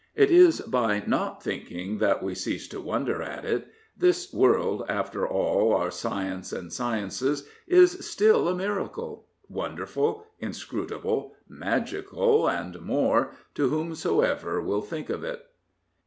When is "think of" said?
14.81-15.23